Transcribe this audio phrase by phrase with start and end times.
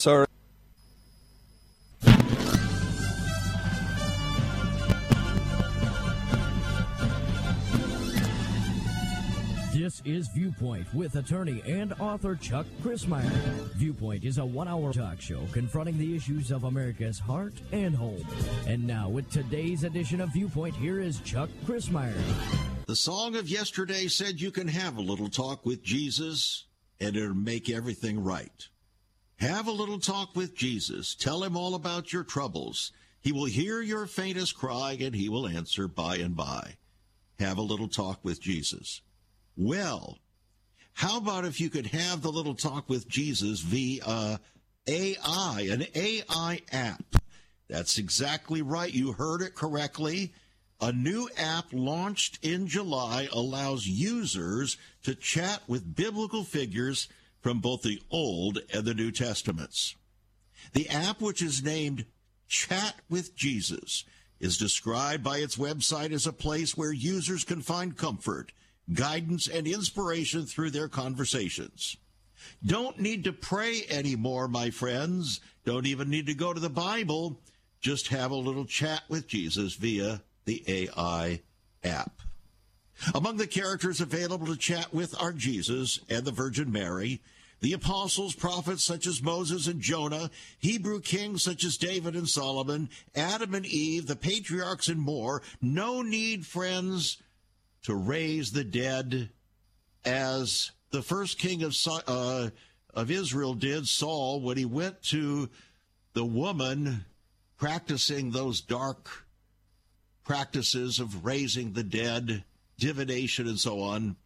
[0.00, 0.26] Sorry.
[9.74, 13.28] This is Viewpoint with attorney and author Chuck Crismier.
[13.74, 18.24] Viewpoint is a one hour talk show confronting the issues of America's heart and home.
[18.66, 22.16] And now, with today's edition of Viewpoint, here is Chuck Crismier.
[22.86, 26.64] The song of yesterday said you can have a little talk with Jesus
[27.00, 28.66] and it'll make everything right.
[29.40, 31.14] Have a little talk with Jesus.
[31.14, 32.92] Tell him all about your troubles.
[33.22, 36.76] He will hear your faintest cry and he will answer by and by.
[37.38, 39.00] Have a little talk with Jesus.
[39.56, 40.18] Well,
[40.92, 44.38] how about if you could have the little talk with Jesus via
[44.86, 47.16] AI, an AI app?
[47.66, 48.92] That's exactly right.
[48.92, 50.34] You heard it correctly.
[50.82, 57.08] A new app launched in July allows users to chat with biblical figures
[57.40, 59.96] from both the Old and the New Testaments.
[60.72, 62.04] The app, which is named
[62.48, 64.04] Chat with Jesus,
[64.40, 68.52] is described by its website as a place where users can find comfort,
[68.92, 71.96] guidance, and inspiration through their conversations.
[72.64, 75.40] Don't need to pray anymore, my friends.
[75.64, 77.40] Don't even need to go to the Bible.
[77.80, 81.42] Just have a little chat with Jesus via the AI
[81.84, 82.20] app.
[83.14, 87.20] Among the characters available to chat with are Jesus and the Virgin Mary,
[87.60, 92.88] the apostles, prophets such as Moses and Jonah, Hebrew kings such as David and Solomon,
[93.14, 95.42] Adam and Eve, the patriarchs, and more.
[95.60, 97.18] No need, friends,
[97.84, 99.30] to raise the dead
[100.04, 102.50] as the first king of, uh,
[102.94, 105.48] of Israel did, Saul, when he went to
[106.14, 107.04] the woman
[107.58, 109.26] practicing those dark
[110.24, 112.44] practices of raising the dead,
[112.80, 114.16] divination, and so on.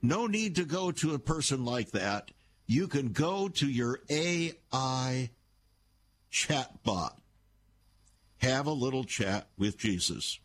[0.00, 2.30] No need to go to a person like that.
[2.66, 5.30] You can go to your AI
[6.32, 7.12] chatbot.
[8.38, 10.38] Have a little chat with Jesus.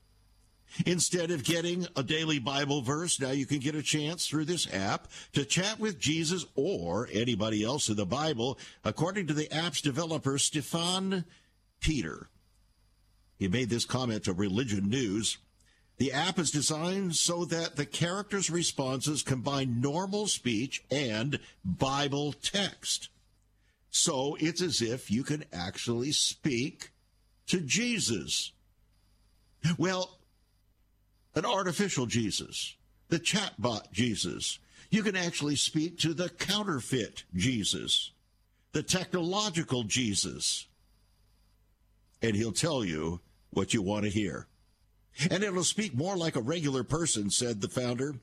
[0.85, 4.71] Instead of getting a daily Bible verse, now you can get a chance through this
[4.71, 9.81] app to chat with Jesus or anybody else in the Bible, according to the app's
[9.81, 11.25] developer, Stefan
[11.79, 12.29] Peter.
[13.37, 15.37] He made this comment to Religion News.
[15.99, 23.09] The app is designed so that the character's responses combine normal speech and Bible text.
[23.89, 26.91] So it's as if you can actually speak
[27.47, 28.53] to Jesus.
[29.77, 30.17] Well,
[31.35, 32.77] an artificial Jesus,
[33.09, 34.59] the chatbot Jesus.
[34.89, 38.11] You can actually speak to the counterfeit Jesus,
[38.71, 40.65] the technological Jesus.
[42.21, 44.47] And he'll tell you what you want to hear.
[45.29, 48.15] And it'll speak more like a regular person, said the founder.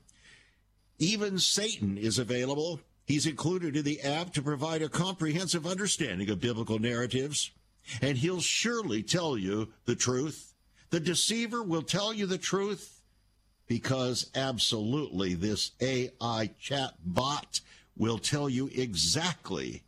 [0.99, 2.79] Even Satan is available.
[3.05, 7.51] He's included in the app to provide a comprehensive understanding of biblical narratives.
[8.01, 10.53] And he'll surely tell you the truth.
[10.89, 13.01] The deceiver will tell you the truth
[13.67, 17.61] because absolutely this AI chat bot
[17.95, 19.83] will tell you exactly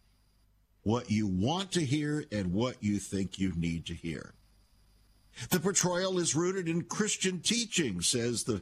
[0.84, 4.34] what you want to hear and what you think you need to hear.
[5.50, 8.62] The portrayal is rooted in Christian teaching, says the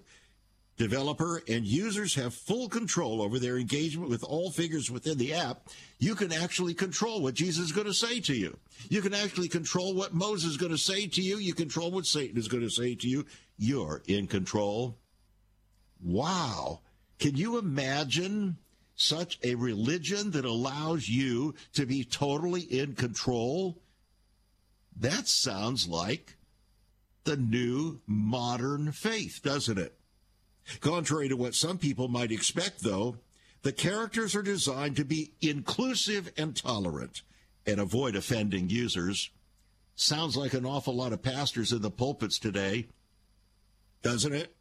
[0.77, 5.67] developer, and users have full control over their engagement with all figures within the app.
[5.99, 8.57] You can actually control what Jesus is going to say to you.
[8.89, 11.37] You can actually control what Moses is going to say to you.
[11.37, 13.25] You control what Satan is going to say to you.
[13.57, 14.97] You're in control.
[16.01, 16.81] Wow.
[17.19, 18.57] Can you imagine
[18.95, 23.79] such a religion that allows you to be totally in control?
[24.95, 26.36] That sounds like
[27.27, 29.99] the new modern faith, doesn't it?
[30.79, 33.17] Contrary to what some people might expect, though,
[33.63, 37.21] the characters are designed to be inclusive and tolerant
[37.65, 39.29] and avoid offending users.
[39.95, 42.87] Sounds like an awful lot of pastors in the pulpits today,
[44.03, 44.55] doesn't it?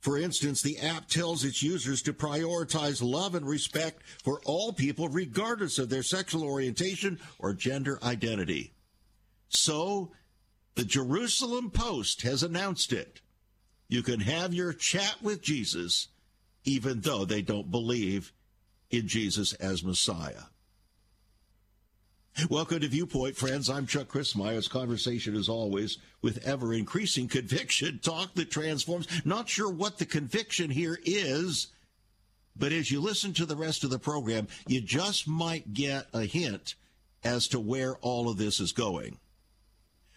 [0.00, 5.08] For instance, the app tells its users to prioritize love and respect for all people,
[5.08, 8.72] regardless of their sexual orientation or gender identity.
[9.48, 10.12] So,
[10.76, 13.20] the Jerusalem Post has announced it.
[13.88, 16.08] You can have your chat with Jesus
[16.64, 18.32] even though they don't believe
[18.90, 20.42] in Jesus as Messiah.
[22.50, 23.70] Welcome to Viewpoint, friends.
[23.70, 29.06] I'm Chuck Crismier's conversation, as always, with ever increasing conviction, talk that transforms.
[29.24, 31.68] Not sure what the conviction here is,
[32.54, 36.22] but as you listen to the rest of the program, you just might get a
[36.22, 36.74] hint
[37.24, 39.18] as to where all of this is going.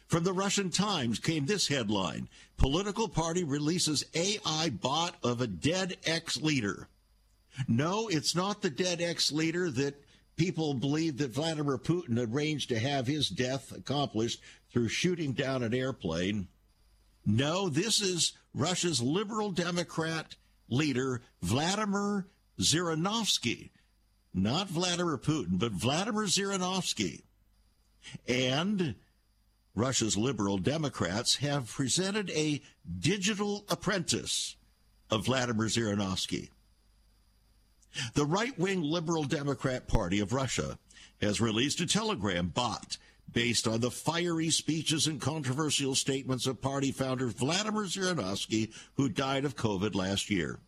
[0.09, 2.27] From the Russian Times came this headline
[2.57, 6.89] Political party releases AI bot of a dead ex leader.
[7.67, 10.03] No, it's not the dead ex leader that
[10.35, 14.41] people believe that Vladimir Putin arranged to have his death accomplished
[14.71, 16.47] through shooting down an airplane.
[17.23, 20.35] No, this is Russia's liberal Democrat
[20.69, 22.25] leader, Vladimir
[22.59, 23.69] Zhirinovsky.
[24.33, 27.23] Not Vladimir Putin, but Vladimir Zhirinovsky.
[28.27, 28.95] And
[29.79, 32.61] Russia's liberal Democrats have presented a
[32.99, 34.57] digital apprentice
[35.09, 36.49] of Vladimir Zhirinovsky.
[38.13, 40.77] The right wing Liberal Democrat Party of Russia
[41.21, 42.97] has released a telegram bot
[43.31, 49.45] based on the fiery speeches and controversial statements of party founder Vladimir Zhirinovsky, who died
[49.45, 50.59] of COVID last year.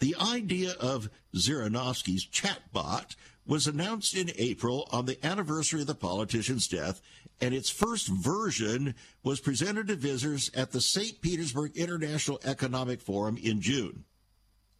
[0.00, 3.14] The idea of Zhirinovsky's chatbot
[3.50, 7.02] was announced in April on the anniversary of the politician's death,
[7.40, 8.94] and its first version
[9.24, 11.20] was presented to visitors at the St.
[11.20, 14.04] Petersburg International Economic Forum in June.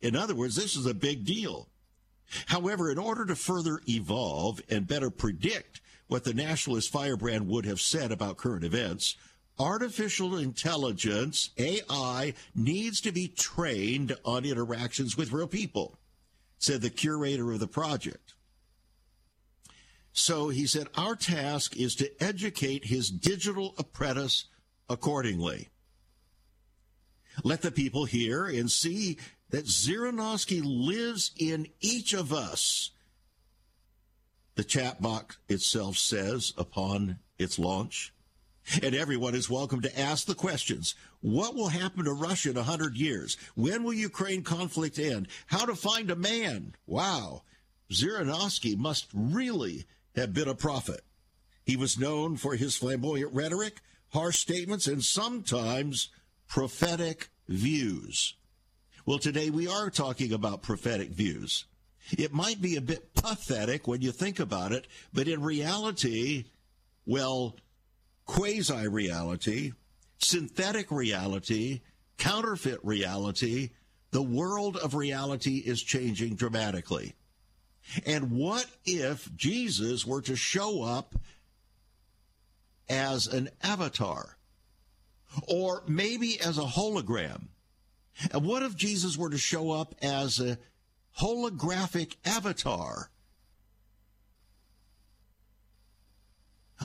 [0.01, 1.69] In other words, this is a big deal.
[2.47, 7.81] However, in order to further evolve and better predict what the nationalist firebrand would have
[7.81, 9.17] said about current events,
[9.59, 15.99] artificial intelligence, AI, needs to be trained on interactions with real people,
[16.61, 18.35] said the curator of the project.
[20.21, 24.45] So he said, Our task is to educate his digital apprentice
[24.87, 25.71] accordingly.
[27.43, 29.17] Let the people hear and see
[29.49, 32.91] that Zhirinovsky lives in each of us.
[34.57, 38.13] The chatbot itself says upon its launch.
[38.83, 40.95] And everyone is welcome to ask the questions.
[41.23, 43.39] What will happen to Russia in 100 years?
[43.55, 45.29] When will Ukraine conflict end?
[45.47, 46.75] How to find a man?
[46.87, 47.43] Wow.
[47.91, 49.87] Zhirinovsky must really
[50.17, 51.03] have been a prophet.
[51.65, 56.09] He was known for his flamboyant rhetoric, harsh statements, and sometimes
[56.49, 58.35] prophetic views.
[59.07, 61.65] Well, today we are talking about prophetic views.
[62.17, 66.47] It might be a bit pathetic when you think about it, but in reality,
[67.07, 67.57] well,
[68.27, 69.73] quasi reality,
[70.19, 71.81] synthetic reality,
[72.19, 73.71] counterfeit reality,
[74.11, 77.15] the world of reality is changing dramatically.
[78.07, 81.15] And what if Jesus were to show up
[82.89, 84.37] as an avatar?
[85.49, 87.49] Or maybe as a hologram?
[88.33, 90.59] And what if Jesus were to show up as a
[91.19, 93.11] holographic avatar?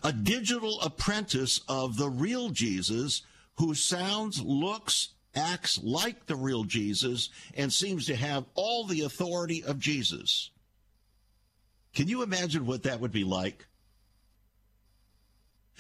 [0.03, 3.24] A digital apprentice of the real Jesus
[3.57, 9.63] who sounds, looks, acts like the real Jesus and seems to have all the authority
[9.63, 10.51] of Jesus.
[11.95, 13.65] Can you imagine what that would be like?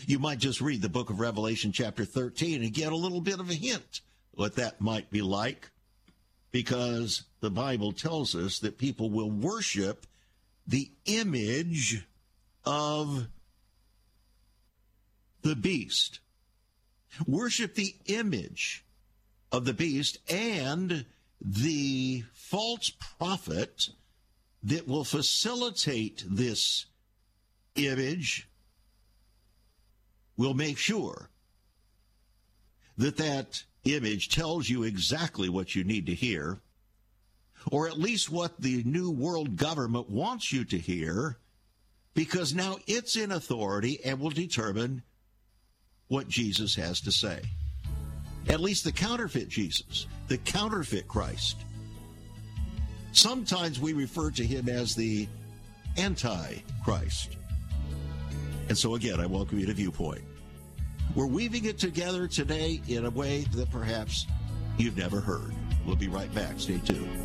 [0.07, 3.39] You might just read the book of Revelation, chapter 13, and get a little bit
[3.39, 4.01] of a hint
[4.31, 5.69] what that might be like
[6.51, 10.05] because the Bible tells us that people will worship
[10.67, 12.05] the image
[12.65, 13.27] of
[15.41, 16.19] the beast.
[17.27, 18.85] Worship the image
[19.51, 21.05] of the beast and
[21.41, 23.89] the false prophet
[24.65, 26.87] that will facilitate this
[27.75, 28.49] image
[30.37, 31.29] will make sure
[32.97, 36.59] that that image tells you exactly what you need to hear,
[37.71, 41.37] or at least what the new world government wants you to hear,
[42.15, 45.03] because now it's in authority and will determine
[46.07, 47.41] what Jesus has to say.
[48.47, 51.57] At least the counterfeit Jesus, the counterfeit Christ.
[53.15, 55.25] Sometimes we refer to him as the
[55.97, 57.37] Antichrist.
[58.67, 60.21] And so, again, I welcome you to Viewpoint.
[61.15, 64.27] We're weaving it together today in a way that perhaps
[64.77, 65.53] you've never heard.
[65.85, 66.59] We'll be right back.
[66.59, 67.24] Stay tuned.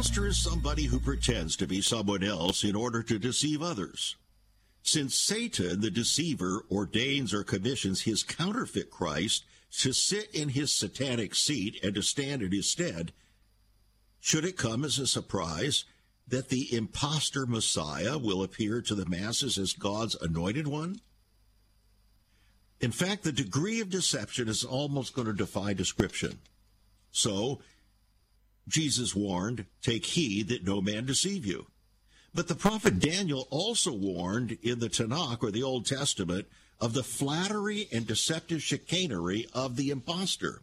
[0.00, 4.16] impostor is somebody who pretends to be someone else in order to deceive others.
[4.82, 9.44] Since Satan, the deceiver, ordains or commissions his counterfeit Christ
[9.80, 13.12] to sit in his satanic seat and to stand in his stead,
[14.20, 15.84] should it come as a surprise
[16.26, 21.02] that the impostor Messiah will appear to the masses as God's anointed one?
[22.80, 26.38] In fact, the degree of deception is almost going to defy description.
[27.10, 27.60] So,
[28.70, 31.66] Jesus warned, Take heed that no man deceive you.
[32.32, 36.46] But the prophet Daniel also warned in the Tanakh or the Old Testament
[36.80, 40.62] of the flattery and deceptive chicanery of the impostor.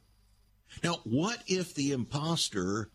[0.83, 2.89] Now, what if the impostor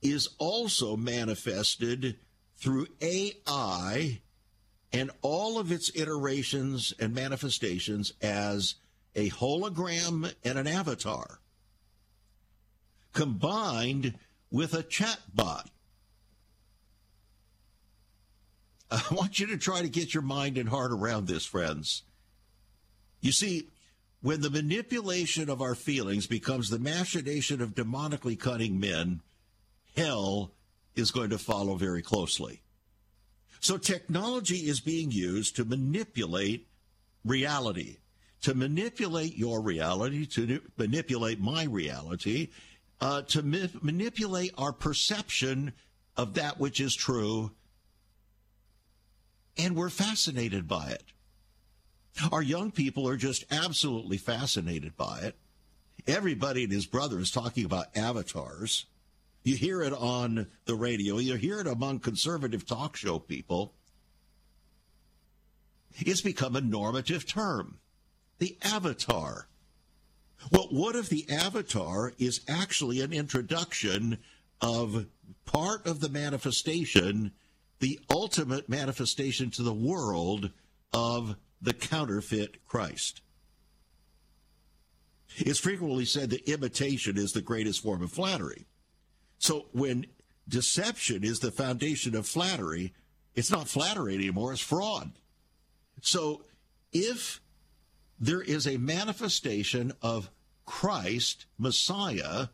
[0.00, 2.18] is also manifested
[2.56, 4.20] through AI
[4.92, 8.76] and all of its iterations and manifestations as
[9.14, 11.40] a hologram and an avatar
[13.12, 14.14] combined
[14.50, 15.66] with a chatbot?
[18.90, 22.02] I want you to try to get your mind and heart around this, friends.
[23.20, 23.68] You see,
[24.20, 29.20] when the manipulation of our feelings becomes the machination of demonically cunning men,
[29.96, 30.52] hell
[30.94, 32.60] is going to follow very closely.
[33.60, 36.68] So technology is being used to manipulate
[37.24, 37.98] reality,
[38.42, 42.48] to manipulate your reality, to manipulate my reality,
[43.02, 45.72] uh, to ma- manipulate our perception
[46.16, 47.50] of that which is true.
[49.58, 51.02] And we're fascinated by it.
[52.30, 55.36] Our young people are just absolutely fascinated by it.
[56.06, 58.86] Everybody and his brother is talking about avatars.
[59.42, 63.74] You hear it on the radio, you hear it among conservative talk show people.
[65.96, 67.78] It's become a normative term.
[68.38, 69.48] The avatar.
[70.50, 74.18] Well, what if the avatar is actually an introduction
[74.60, 75.06] of
[75.44, 77.32] part of the manifestation,
[77.80, 80.50] the ultimate manifestation to the world
[80.92, 83.20] of the counterfeit Christ.
[85.36, 88.66] It's frequently said that imitation is the greatest form of flattery.
[89.38, 90.06] So when
[90.48, 92.92] deception is the foundation of flattery,
[93.34, 95.12] it's not flattery anymore, it's fraud.
[96.02, 96.44] So
[96.92, 97.40] if
[98.22, 100.30] there is a manifestation of
[100.64, 102.46] Christ, Messiah,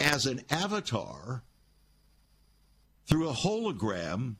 [0.00, 1.44] as an avatar
[3.06, 4.34] through a hologram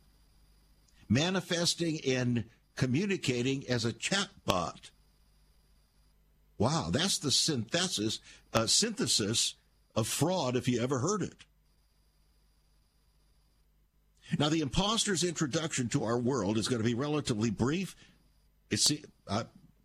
[1.08, 4.90] manifesting and communicating as a chatbot.
[6.58, 8.18] Wow, that's the synthesis
[8.52, 9.54] uh, synthesis
[9.94, 11.44] of fraud if you ever heard it.
[14.36, 17.94] Now, the impostor's introduction to our world is going to be relatively brief.
[18.70, 18.90] It's,
[19.28, 19.44] uh,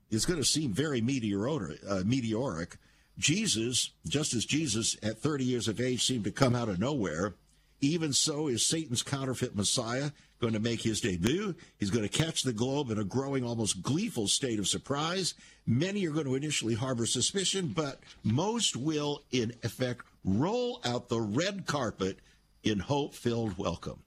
[0.10, 2.78] it's going to seem very meteoric, uh, meteoric.
[3.18, 7.36] Jesus, just as Jesus at 30 years of age seemed to come out of nowhere,
[7.82, 11.56] even so is Satan's counterfeit Messiah going to make his debut.
[11.80, 15.34] He's going to catch the globe in a growing, almost gleeful state of surprise.
[15.66, 21.22] Many are going to initially harbor suspicion, but most will, in effect, roll out the
[21.22, 22.20] red carpet
[22.64, 24.04] in hope filled welcome.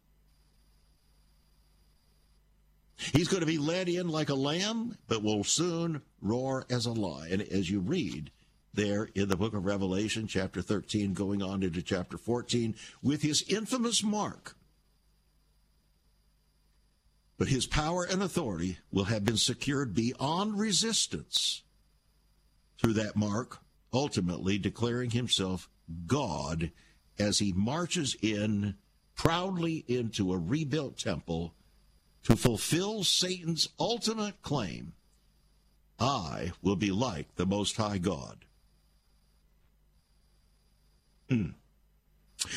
[3.12, 6.92] He's going to be led in like a lamb, but will soon roar as a
[6.92, 8.30] lion, as you read
[8.75, 13.42] there in the book of Revelation, chapter 13, going on into chapter 14, with his
[13.49, 14.57] infamous mark.
[17.38, 21.62] But his power and authority will have been secured beyond resistance
[22.78, 23.59] through that mark,
[23.92, 25.69] ultimately declaring himself
[26.07, 26.71] God
[27.19, 28.76] as he marches in
[29.14, 31.54] proudly into a rebuilt temple
[32.25, 34.93] to fulfill Satan's ultimate claim
[36.00, 38.47] I will be like the Most High God.
[41.29, 41.55] Mm.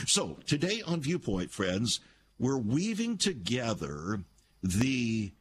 [0.07, 1.99] So, today on Viewpoint, friends,
[2.39, 4.23] we're weaving together
[4.63, 5.33] the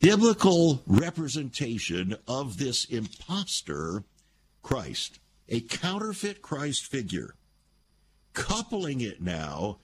[0.00, 4.02] biblical representation of this impostor
[4.62, 7.34] Christ, a counterfeit Christ figure,
[8.32, 9.78] coupling it now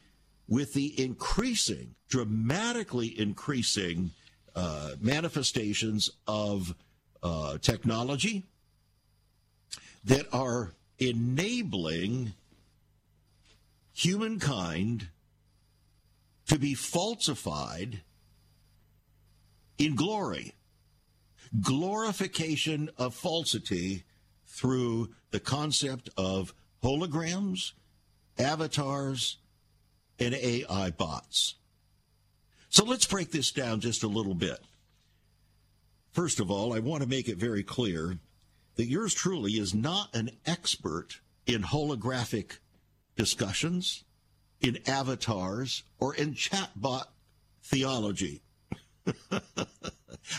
[0.49, 4.11] with the increasing, dramatically increasing
[4.57, 6.75] uh, manifestations of
[7.23, 8.45] uh, technology
[10.05, 12.33] that are enabling
[13.93, 15.09] humankind
[16.47, 18.01] to be falsified
[19.77, 20.55] in glory.
[21.61, 24.05] Glorification of falsity
[24.47, 27.73] through the concept of holograms,
[28.39, 29.39] avatars,
[30.19, 31.55] and AI bots.
[32.69, 34.59] So let's break this down just a little bit.
[36.13, 38.19] First of all, I want to make it very clear
[38.77, 42.59] that yours truly is not an expert in holographic
[43.17, 44.05] discussions,
[44.61, 47.05] in avatars, or in chatbot
[47.63, 48.43] theology.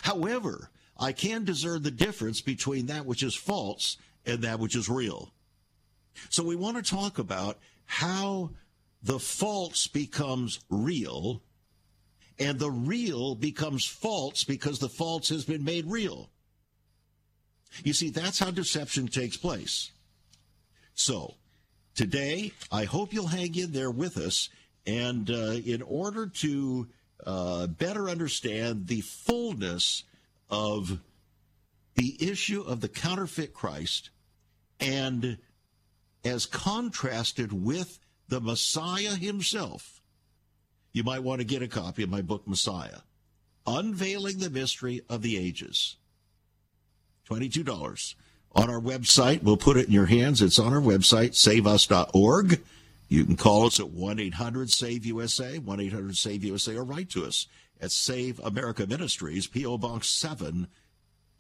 [0.04, 4.90] However, I can discern the difference between that which is false and that which is
[4.90, 5.34] real.
[6.30, 8.52] So we want to talk about how
[9.02, 11.42] the false becomes real,
[12.38, 16.30] and the real becomes false because the false has been made real.
[17.84, 19.92] You see, that's how deception takes place.
[20.94, 21.36] So,
[21.96, 24.50] today, I hope you'll hang in there with us.
[24.86, 26.88] And uh, in order to
[27.26, 30.04] uh, better understand the fullness
[30.50, 31.00] of
[31.96, 34.10] the issue of the counterfeit Christ
[34.80, 35.38] and
[36.24, 40.02] as contrasted with the Messiah himself,
[40.92, 43.00] you might want to get a copy of my book, Messiah
[43.68, 45.98] Unveiling the Mystery of the Ages.
[47.30, 48.16] $22
[48.56, 49.44] on our website.
[49.44, 50.42] We'll put it in your hands.
[50.42, 52.62] It's on our website, saveus.org.
[53.08, 57.10] You can call us at 1 800 SAVE USA, 1 800 SAVE USA, or write
[57.12, 57.48] to us
[57.82, 59.78] at Save America Ministries, P.O.
[59.78, 60.68] Box 7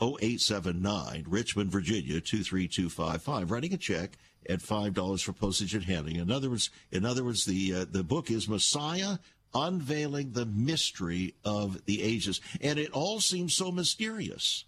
[0.02, 3.52] 0879, Richmond, Virginia 23255.
[3.52, 6.18] Writing a check at $5 for postage and handling.
[6.18, 9.18] In other words, in other words the, uh, the book is Messiah
[9.54, 12.40] Unveiling the Mystery of the Ages.
[12.62, 14.66] And it all seems so mysterious.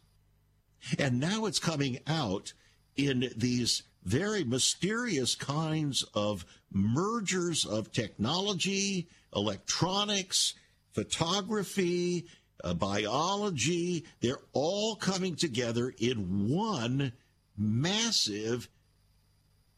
[0.97, 2.53] And now it's coming out
[2.95, 10.55] in these very mysterious kinds of mergers of technology, electronics,
[10.93, 12.25] photography,
[12.63, 14.05] uh, biology.
[14.19, 17.13] They're all coming together in one
[17.57, 18.69] massive,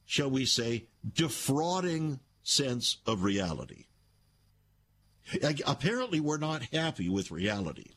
[0.06, 3.86] shall we say, defrauding sense of reality.
[5.66, 7.92] Apparently, we're not happy with reality.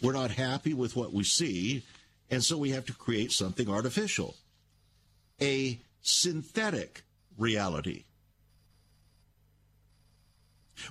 [0.00, 1.82] We're not happy with what we see,
[2.30, 4.36] and so we have to create something artificial
[5.40, 7.02] a synthetic
[7.38, 8.04] reality.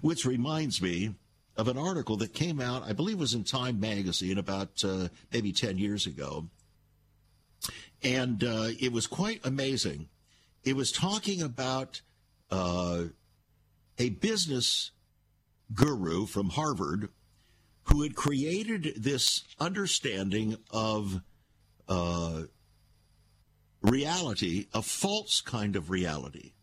[0.01, 1.15] Which reminds me
[1.59, 5.51] of an article that came out, I believe was in Time magazine about uh, maybe
[5.51, 6.47] 10 years ago.
[8.01, 10.07] And uh, it was quite amazing.
[10.63, 12.01] It was talking about
[12.49, 13.03] uh,
[13.97, 14.91] a business
[15.73, 17.09] guru from Harvard
[17.83, 21.19] who had created this understanding of
[21.89, 22.43] uh,
[23.81, 26.53] reality, a false kind of reality.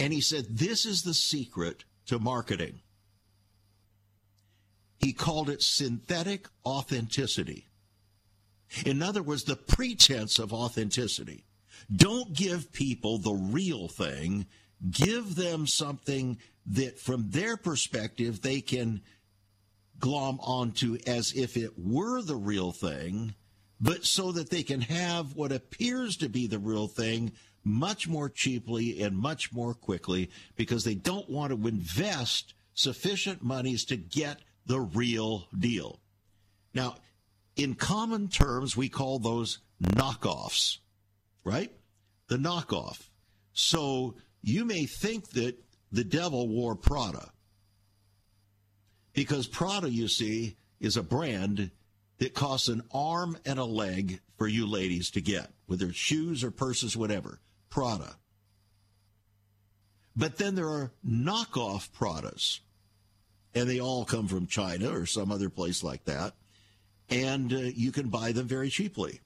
[0.00, 2.80] And he said, This is the secret to marketing.
[4.98, 7.66] He called it synthetic authenticity.
[8.86, 11.44] In other words, the pretense of authenticity.
[11.94, 14.46] Don't give people the real thing,
[14.90, 19.02] give them something that, from their perspective, they can
[19.98, 23.34] glom onto as if it were the real thing
[23.80, 27.32] but so that they can have what appears to be the real thing
[27.64, 33.84] much more cheaply and much more quickly because they don't want to invest sufficient monies
[33.86, 36.00] to get the real deal.
[36.74, 36.96] Now,
[37.56, 40.78] in common terms, we call those knockoffs,
[41.44, 41.72] right?
[42.28, 43.08] The knockoff.
[43.52, 45.56] So you may think that
[45.92, 47.30] the devil wore Prada
[49.12, 51.70] because Prada, you see, is a brand
[52.18, 56.42] that costs an arm and a leg for you ladies to get, whether it's shoes
[56.42, 57.40] or purses, whatever.
[57.74, 58.14] Prada.
[60.14, 62.60] But then there are knockoff Pradas,
[63.52, 66.34] and they all come from China or some other place like that,
[67.10, 69.20] and uh, you can buy them very cheaply.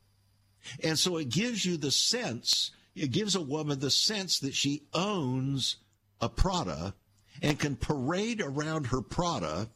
[0.83, 4.85] And so it gives you the sense, it gives a woman the sense that she
[4.95, 5.77] owns
[6.19, 6.95] a Prada
[7.43, 9.69] and can parade around her Prada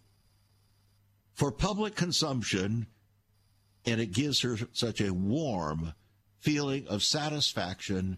[1.35, 2.87] for public consumption
[3.85, 5.93] and it gives her such a warm
[6.39, 8.17] feeling of satisfaction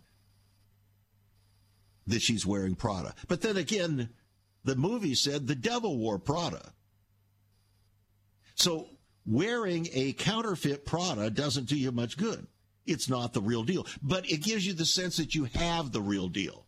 [2.06, 3.14] that she's wearing Prada.
[3.28, 4.10] But then again,
[4.64, 6.72] the movie said the devil wore Prada.
[8.54, 8.88] So
[9.26, 12.46] wearing a counterfeit Prada doesn't do you much good.
[12.86, 16.02] It's not the real deal, but it gives you the sense that you have the
[16.02, 16.66] real deal.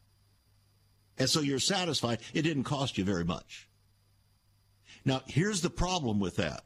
[1.18, 2.20] And so you're satisfied.
[2.32, 3.68] It didn't cost you very much.
[5.04, 6.62] Now, here's the problem with that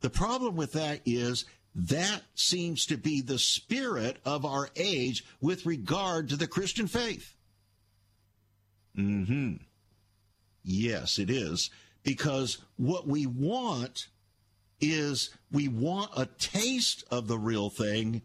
[0.00, 5.66] the problem with that is that seems to be the spirit of our age with
[5.66, 7.34] regard to the Christian faith.
[8.94, 9.54] Hmm.
[10.62, 11.70] Yes, it is
[12.02, 14.08] because what we want
[14.80, 18.22] is we want a taste of the real thing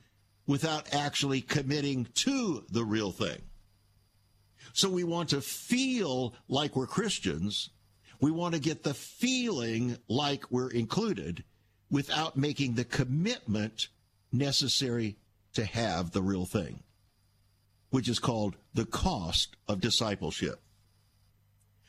[0.47, 3.41] without actually committing to the real thing.
[4.73, 7.69] So we want to feel like we're Christians.
[8.19, 11.43] We want to get the feeling like we're included
[11.95, 13.87] without making the commitment
[14.29, 15.15] necessary
[15.53, 16.83] to have the real thing,
[17.89, 20.59] which is called the cost of discipleship.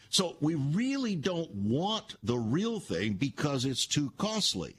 [0.08, 4.76] So we really don't want the real thing because it's too costly.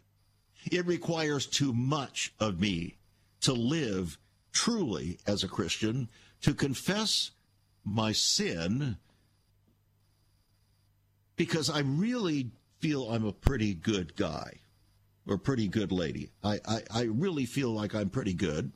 [0.72, 2.96] It requires too much of me
[3.42, 4.18] to live
[4.54, 6.08] truly as a Christian,
[6.44, 7.32] to confess
[7.84, 8.96] my sin
[11.36, 14.62] because I really feel I'm a pretty good guy
[15.28, 16.30] or pretty good lady.
[16.44, 18.72] I, I, I really feel like I'm pretty good.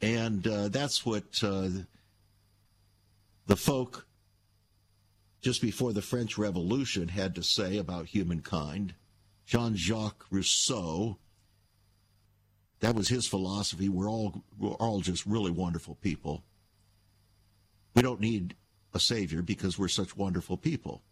[0.00, 1.68] And uh, that's what uh,
[3.46, 4.06] the folk
[5.42, 8.94] just before the French Revolution had to say about humankind.
[9.46, 11.18] Jean Jacques Rousseau,
[12.80, 13.88] that was his philosophy.
[13.88, 16.44] We're all, we're all just really wonderful people.
[17.94, 18.54] We don't need
[18.94, 21.02] a savior because we're such wonderful people.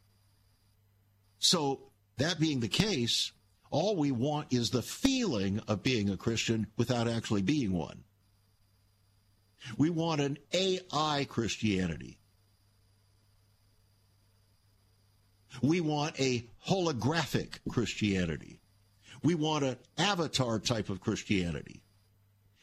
[1.39, 1.81] So,
[2.17, 3.33] that being the case,
[3.71, 8.05] all we want is the feeling of being a Christian without actually being one.
[9.77, 12.19] We want an AI Christianity.
[15.63, 18.61] We want a holographic Christianity.
[19.23, 21.83] We want an avatar type of Christianity.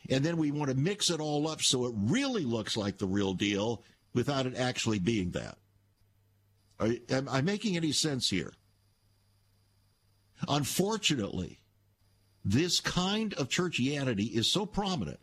[0.09, 3.07] And then we want to mix it all up so it really looks like the
[3.07, 5.57] real deal without it actually being that.
[6.79, 8.53] Are, am I making any sense here?
[10.47, 11.59] Unfortunately,
[12.43, 15.19] this kind of churchianity is so prominent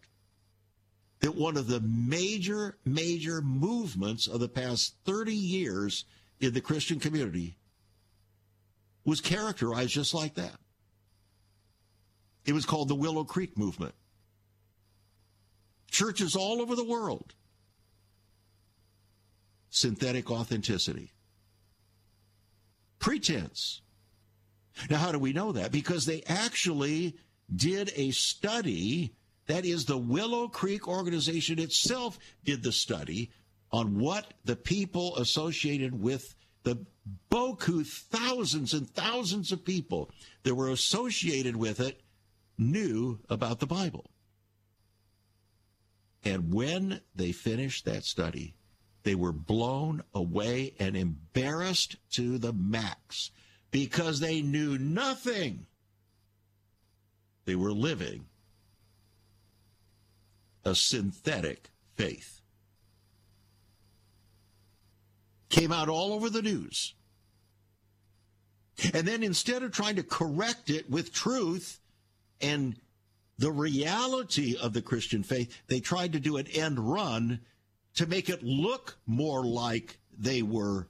[1.20, 6.04] that one of the major, major movements of the past 30 years
[6.40, 7.56] in the Christian community
[9.04, 10.58] was characterized just like that.
[12.44, 13.94] It was called the Willow Creek Movement.
[15.90, 17.34] Churches all over the world.
[19.70, 21.12] Synthetic authenticity.
[22.98, 23.80] Pretense.
[24.90, 25.72] Now, how do we know that?
[25.72, 27.16] Because they actually
[27.54, 29.14] did a study.
[29.46, 33.30] That is, the Willow Creek organization itself did the study
[33.70, 36.86] on what the people associated with the
[37.30, 40.10] Boku, thousands and thousands of people
[40.44, 42.00] that were associated with it
[42.56, 44.10] knew about the Bible.
[46.24, 48.54] And when they finished that study,
[49.02, 53.32] they were blown away and embarrassed to the max
[53.72, 55.66] because they knew nothing.
[57.44, 58.26] They were living
[60.64, 62.40] a synthetic faith.
[65.48, 66.94] Came out all over the news.
[68.94, 71.80] And then instead of trying to correct it with truth
[72.40, 72.76] and
[73.38, 77.40] the reality of the Christian faith, they tried to do an end run
[77.94, 80.88] to make it look more like they were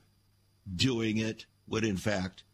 [0.76, 2.44] doing it when in fact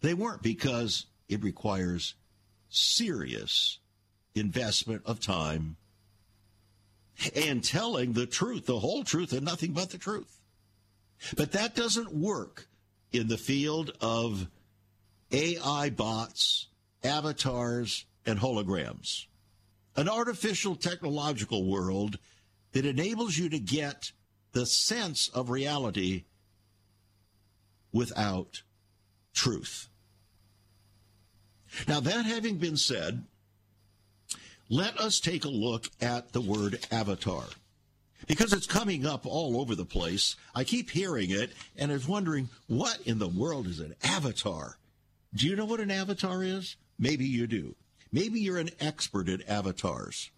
[0.00, 2.14] they weren't because it requires
[2.68, 3.78] serious
[4.34, 5.76] investment of time
[7.34, 10.38] and telling the truth, the whole truth, and nothing but the truth.
[11.36, 12.68] But that doesn't work
[13.12, 14.46] in the field of
[15.32, 16.68] AI bots,
[17.02, 19.26] avatars, and holograms.
[19.96, 22.18] An artificial technological world
[22.72, 24.12] that enables you to get
[24.52, 26.24] the sense of reality
[27.92, 28.62] without
[29.34, 29.87] truth.
[31.86, 33.24] Now, that having been said,
[34.68, 37.44] let us take a look at the word avatar.
[38.26, 40.36] Because it's coming up all over the place.
[40.54, 44.76] I keep hearing it and I was wondering, what in the world is an avatar?
[45.34, 46.76] Do you know what an avatar is?
[46.98, 47.74] Maybe you do.
[48.12, 50.30] Maybe you're an expert at avatars.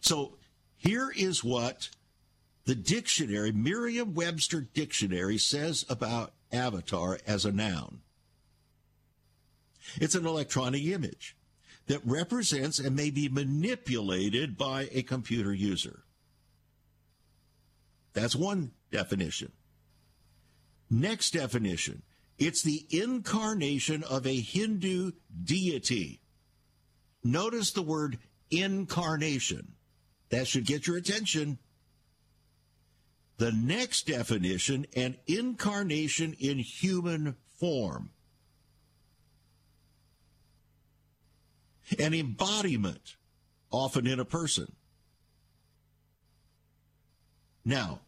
[0.00, 0.34] So
[0.76, 1.88] here is what
[2.64, 8.00] the dictionary, Merriam Webster Dictionary, says about avatar as a noun.
[9.96, 11.36] It's an electronic image
[11.86, 16.04] that represents and may be manipulated by a computer user.
[18.12, 19.52] That's one definition.
[20.90, 22.02] Next definition
[22.38, 25.12] it's the incarnation of a Hindu
[25.44, 26.20] deity.
[27.22, 28.18] Notice the word
[28.50, 29.74] incarnation.
[30.30, 31.58] That should get your attention.
[33.36, 38.10] The next definition an incarnation in human form.
[41.98, 43.16] An embodiment,
[43.70, 44.72] often in a person.
[47.64, 48.00] Now,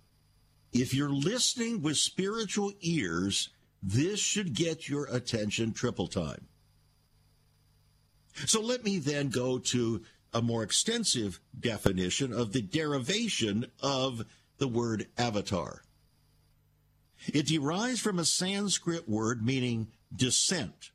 [0.72, 3.50] if you're listening with spiritual ears,
[3.82, 6.48] this should get your attention triple time.
[8.46, 14.26] So let me then go to a more extensive definition of the derivation of
[14.58, 15.82] the word avatar.
[17.32, 20.90] It derives from a Sanskrit word meaning descent.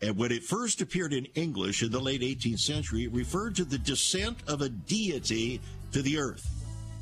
[0.00, 3.64] And when it first appeared in English in the late 18th century, it referred to
[3.64, 5.60] the descent of a deity
[5.92, 6.46] to the earth,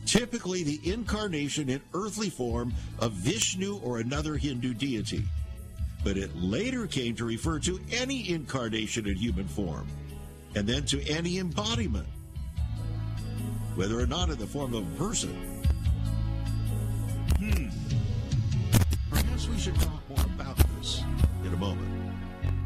[0.07, 5.25] typically the incarnation in earthly form of Vishnu or another Hindu deity.
[6.05, 9.87] But it later came to refer to any incarnation in human form,
[10.55, 12.07] and then to any embodiment,
[13.75, 15.35] whether or not in the form of a person.
[17.39, 17.69] Hmm.
[19.11, 21.03] Perhaps we should talk more about this
[21.45, 21.96] in a moment.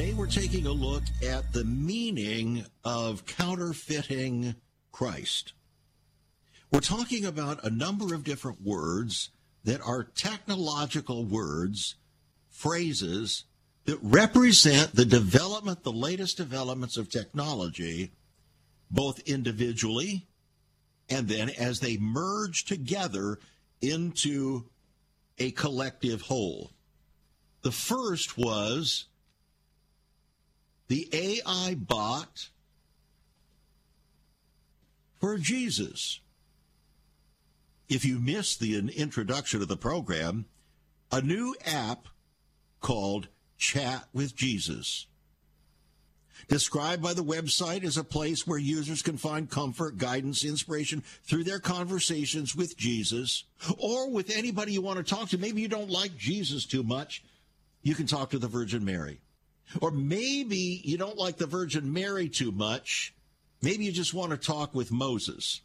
[0.00, 4.54] Today we're taking a look at the meaning of counterfeiting
[4.92, 5.52] Christ.
[6.72, 9.28] We're talking about a number of different words
[9.64, 11.96] that are technological words,
[12.48, 13.44] phrases
[13.84, 18.12] that represent the development, the latest developments of technology,
[18.90, 20.26] both individually
[21.10, 23.38] and then as they merge together
[23.82, 24.64] into
[25.36, 26.70] a collective whole.
[27.60, 29.04] The first was
[30.90, 32.48] the AI bot
[35.20, 36.18] for Jesus
[37.88, 40.46] if you missed the introduction of the program,
[41.12, 42.08] a new app
[42.80, 45.06] called Chat with Jesus.
[46.48, 51.44] Described by the website as a place where users can find comfort, guidance, inspiration through
[51.44, 53.44] their conversations with Jesus
[53.78, 55.38] or with anybody you want to talk to.
[55.38, 57.22] Maybe you don't like Jesus too much.
[57.80, 59.20] You can talk to the Virgin Mary.
[59.80, 63.14] Or maybe you don't like the Virgin Mary too much.
[63.62, 65.60] Maybe you just want to talk with Moses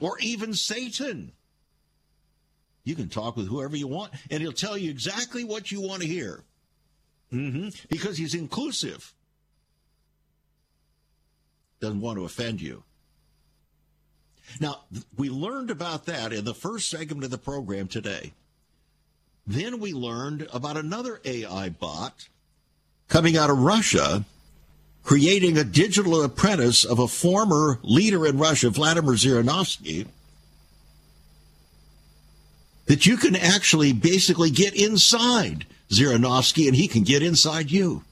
[0.00, 1.32] or even Satan.
[2.84, 6.02] You can talk with whoever you want, and he'll tell you exactly what you want
[6.02, 6.44] to hear.
[7.32, 7.68] Mm-hmm.
[7.90, 9.12] Because he's inclusive.
[11.80, 12.82] Doesn't want to offend you.
[14.60, 14.84] Now,
[15.16, 18.32] we learned about that in the first segment of the program today.
[19.48, 22.28] Then we learned about another AI bot
[23.08, 24.26] coming out of Russia
[25.02, 30.06] creating a digital apprentice of a former leader in Russia, Vladimir Zhirinovsky,
[32.84, 38.04] that you can actually basically get inside Zhirinovsky and he can get inside you.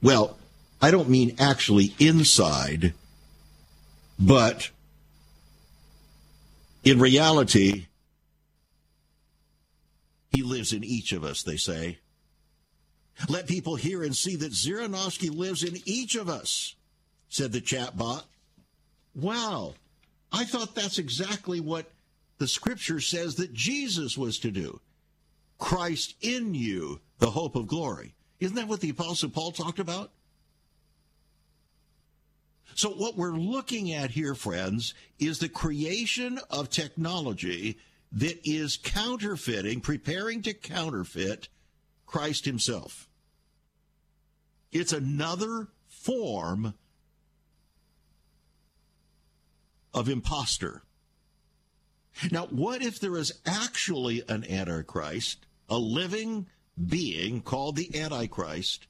[0.00, 0.38] Well,
[0.80, 2.94] I don't mean actually inside,
[4.16, 4.70] but
[6.86, 7.86] in reality,
[10.30, 11.98] he lives in each of us, they say.
[13.28, 16.76] Let people hear and see that Zhirinovsky lives in each of us,
[17.28, 18.22] said the chatbot.
[19.16, 19.74] Wow.
[20.30, 21.90] I thought that's exactly what
[22.38, 24.80] the scripture says that Jesus was to do.
[25.58, 28.14] Christ in you, the hope of glory.
[28.38, 30.12] Isn't that what the Apostle Paul talked about?
[32.76, 37.78] So, what we're looking at here, friends, is the creation of technology
[38.12, 41.48] that is counterfeiting, preparing to counterfeit
[42.04, 43.08] Christ himself.
[44.72, 46.74] It's another form
[49.94, 50.82] of impostor.
[52.30, 56.46] Now, what if there is actually an Antichrist, a living
[56.86, 58.86] being called the Antichrist,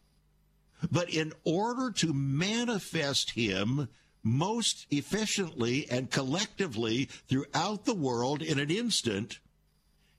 [0.90, 3.88] but in order to manifest him
[4.22, 9.38] most efficiently and collectively throughout the world in an instant,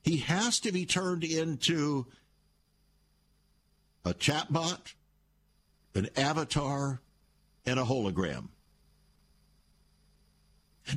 [0.04, 2.08] he has to be turned into
[4.06, 4.94] a chatbot,
[5.94, 7.02] an avatar,
[7.66, 8.48] and a hologram.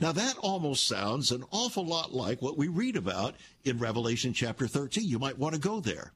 [0.01, 4.69] Now, that almost sounds an awful lot like what we read about in Revelation chapter
[4.69, 5.05] 13.
[5.05, 6.13] You might want to go there.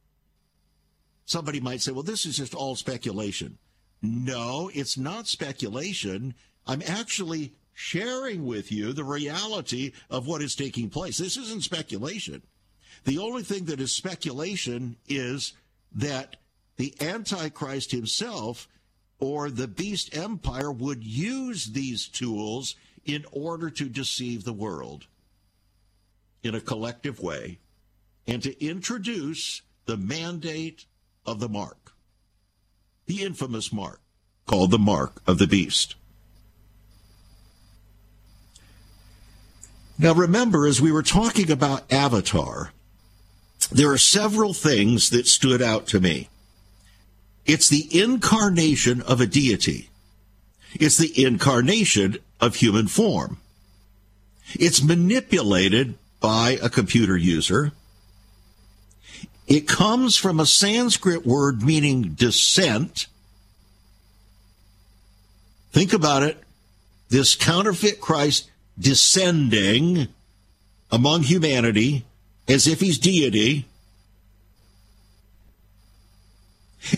[1.27, 3.59] Somebody might say, well, this is just all speculation.
[4.03, 6.35] No, it's not speculation.
[6.67, 11.19] I'm actually sharing with you the reality of what is taking place.
[11.19, 12.43] This isn't speculation.
[13.05, 15.55] The only thing that is speculation is
[15.95, 16.37] that
[16.77, 18.69] the Antichrist himself
[19.19, 25.07] or the beast empire would use these tools in order to deceive the world
[26.43, 27.59] in a collective way
[28.27, 30.87] and to introduce the mandate
[31.27, 31.93] of the mark,
[33.07, 34.01] the infamous mark
[34.47, 35.95] called the mark of the beast.
[39.99, 42.73] Now, remember, as we were talking about Avatar,
[43.71, 46.29] there are several things that stood out to me.
[47.47, 49.91] It's the incarnation of a deity.
[50.75, 53.39] It's the incarnation of human form.
[54.55, 57.73] It's manipulated by a computer user.
[59.47, 63.07] It comes from a Sanskrit word meaning descent.
[65.73, 66.39] Think about it.
[67.11, 70.09] This counterfeit Christ descending
[70.91, 72.05] among humanity
[72.49, 73.67] as if he's deity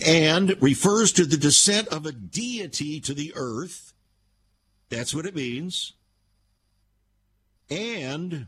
[0.05, 3.93] and refers to the descent of a deity to the earth.
[4.89, 5.93] That's what it means.
[7.69, 8.47] And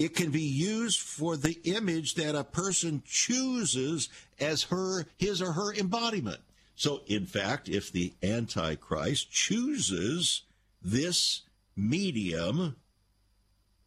[0.00, 4.08] it can be used for the image that a person chooses
[4.40, 6.40] as her his or her embodiment.
[6.74, 10.40] So in fact, if the antichrist chooses
[10.80, 11.42] this
[11.76, 12.76] medium,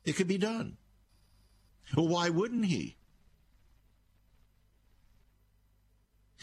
[0.06, 0.78] it could be done.
[1.96, 2.96] Well, why wouldn't he?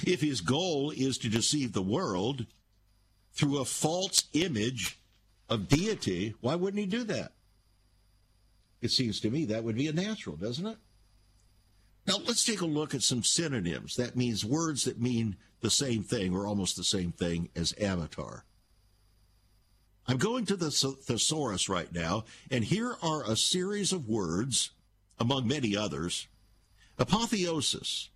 [0.05, 2.47] If his goal is to deceive the world
[3.35, 4.99] through a false image
[5.49, 7.35] of deity, why wouldn't he do that?
[8.81, 10.79] It seems to me that would be a natural, doesn't it?
[12.07, 13.97] Now, let's take a look at some synonyms.
[13.97, 18.45] That means words that mean the same thing or almost the same thing as avatar.
[20.07, 24.71] I'm going to the thesaurus right now, and here are a series of words,
[25.19, 26.27] among many others.
[26.99, 28.09] Apotheosis.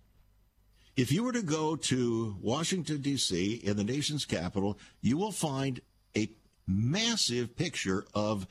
[0.97, 5.79] If you were to go to Washington, D.C., in the nation's capital, you will find
[6.17, 6.29] a
[6.67, 8.47] massive picture of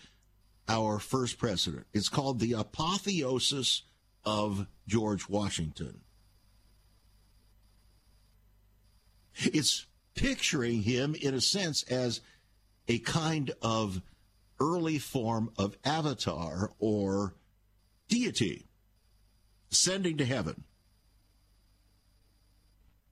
[0.69, 1.87] our first president.
[1.93, 3.83] It's called the Apotheosis
[4.25, 6.01] of George Washington.
[9.37, 12.21] It's picturing him, in a sense, as
[12.89, 14.01] a kind of
[14.61, 17.35] early form of avatar or
[18.09, 18.67] deity
[19.73, 20.63] ascending to heaven.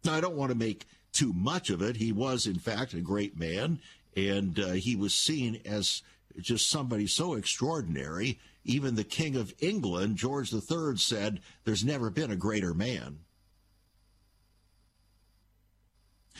[0.05, 1.97] Now, I don't want to make too much of it.
[1.97, 3.81] He was, in fact, a great man,
[4.17, 6.03] and uh, he was seen as
[6.41, 8.39] just somebody so extraordinary.
[8.65, 13.19] Even the King of England, George III, said, There's never been a greater man.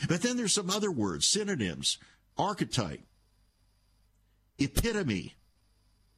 [0.07, 1.97] But then there's some other words, synonyms,
[2.37, 3.01] archetype,
[4.57, 5.35] epitome,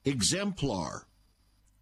[0.03, 1.05] exemplar,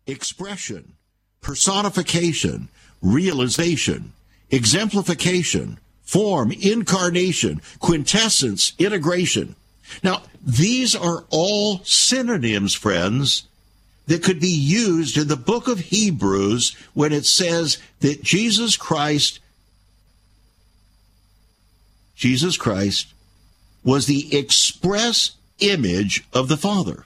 [0.07, 0.93] expression,
[1.41, 2.69] personification,
[3.01, 4.13] realization,
[4.49, 9.55] exemplification, form, incarnation, quintessence, integration.
[10.03, 13.47] Now, these are all synonyms, friends,
[14.07, 19.39] that could be used in the book of Hebrews when it says that Jesus Christ
[22.15, 23.13] Jesus Christ
[23.83, 27.05] was the express image of the Father.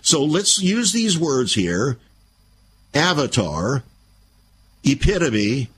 [0.00, 1.98] So let's use these words here
[2.94, 3.82] avatar,
[4.84, 5.68] epitome,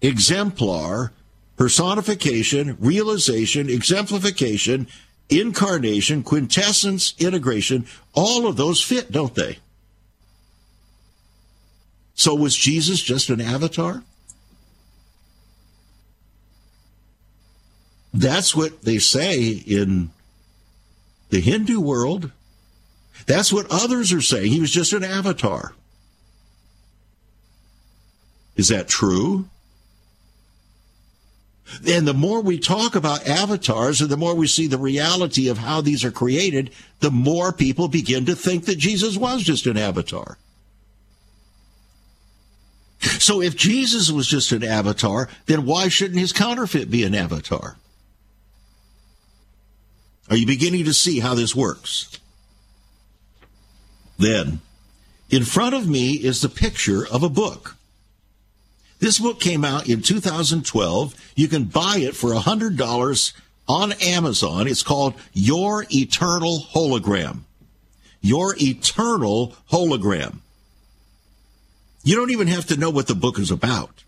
[0.00, 1.12] exemplar,
[1.56, 4.86] personification, realization, exemplification,
[5.40, 7.86] incarnation, quintessence, integration.
[8.14, 9.58] All of those fit, don't they?
[12.14, 14.02] So was Jesus just an avatar?
[18.14, 20.10] That's what they say in
[21.30, 22.30] the Hindu world.
[23.26, 24.52] That's what others are saying.
[24.52, 25.74] He was just an avatar.
[28.56, 29.46] Is that true?
[31.86, 35.58] And the more we talk about avatars and the more we see the reality of
[35.58, 39.76] how these are created, the more people begin to think that Jesus was just an
[39.76, 40.38] avatar.
[43.00, 47.76] So if Jesus was just an avatar, then why shouldn't his counterfeit be an avatar?
[50.30, 52.18] Are you beginning to see how this works?
[54.18, 54.60] Then,
[55.30, 57.76] in front of me is the picture of a book.
[59.02, 61.32] This book came out in 2012.
[61.34, 63.32] You can buy it for $100
[63.66, 64.68] on Amazon.
[64.68, 67.40] It's called Your Eternal Hologram.
[68.20, 70.36] Your Eternal Hologram.
[72.04, 74.04] You don't even have to know what the book is about.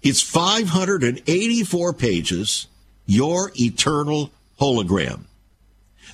[0.00, 2.68] It's 584 pages
[3.04, 4.30] your eternal
[4.60, 5.22] hologram.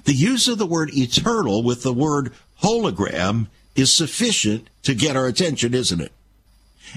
[0.05, 5.27] The use of the word eternal with the word hologram is sufficient to get our
[5.27, 6.13] attention, isn't it?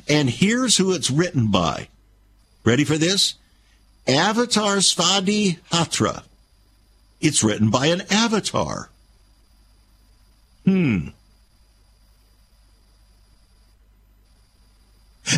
[0.08, 1.88] And here's who it's written by.
[2.64, 3.36] Ready for this?
[4.08, 6.24] Avatar Svadi Hatra.
[7.20, 8.90] It's written by an avatar.
[10.66, 11.10] Hmm.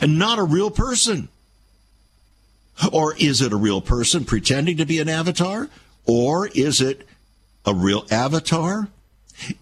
[0.01, 1.29] And not a real person.
[2.91, 5.69] Or is it a real person pretending to be an avatar?
[6.05, 7.07] Or is it
[7.65, 8.89] a real avatar?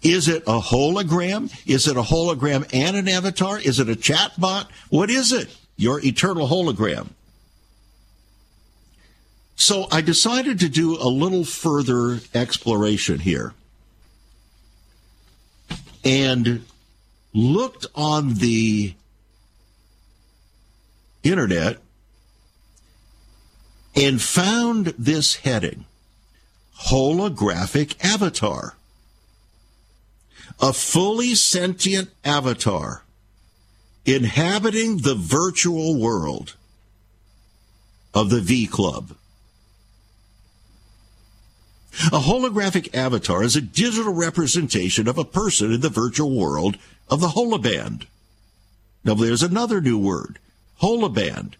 [0.02, 1.52] Is it a hologram?
[1.66, 3.58] Is it a hologram and an avatar?
[3.58, 4.66] Is it a chatbot?
[4.90, 5.54] What is it?
[5.76, 7.08] Your eternal hologram.
[9.56, 13.54] So I decided to do a little further exploration here
[16.04, 16.64] and
[17.34, 18.94] looked on the
[21.22, 21.78] internet
[23.94, 25.84] and found this heading
[26.86, 28.77] holographic avatar.
[30.60, 33.04] A fully sentient avatar
[34.04, 36.56] inhabiting the virtual world
[38.14, 39.14] of the V Club.
[42.06, 46.76] A holographic avatar is a digital representation of a person in the virtual world
[47.08, 48.06] of the holoband.
[49.04, 50.38] Now, there's another new word,
[50.80, 51.54] holoband.